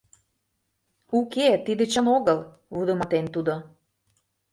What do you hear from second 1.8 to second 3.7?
чын огыл,- вудыматен тудо.